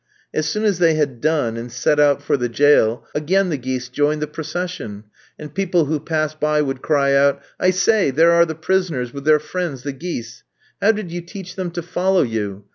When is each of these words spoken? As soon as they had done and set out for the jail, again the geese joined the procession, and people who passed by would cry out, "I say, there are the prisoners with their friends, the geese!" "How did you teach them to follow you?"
As 0.33 0.47
soon 0.47 0.63
as 0.63 0.79
they 0.79 0.95
had 0.95 1.21
done 1.21 1.55
and 1.57 1.71
set 1.71 1.99
out 1.99 2.23
for 2.23 2.35
the 2.35 2.49
jail, 2.49 3.05
again 3.13 3.49
the 3.49 3.57
geese 3.57 3.87
joined 3.87 4.19
the 4.19 4.25
procession, 4.25 5.03
and 5.37 5.53
people 5.53 5.85
who 5.85 5.99
passed 5.99 6.39
by 6.39 6.59
would 6.59 6.81
cry 6.81 7.13
out, 7.13 7.39
"I 7.59 7.69
say, 7.69 8.09
there 8.09 8.31
are 8.31 8.47
the 8.47 8.55
prisoners 8.55 9.13
with 9.13 9.25
their 9.25 9.37
friends, 9.37 9.83
the 9.83 9.93
geese!" 9.93 10.43
"How 10.81 10.91
did 10.91 11.11
you 11.11 11.21
teach 11.21 11.55
them 11.55 11.69
to 11.69 11.83
follow 11.83 12.23
you?" 12.23 12.63